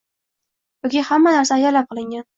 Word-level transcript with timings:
Yoki 0.87 1.03
hamma 1.11 1.37
narsa 1.37 1.59
ataylab 1.59 1.93
qilingan 1.93 2.29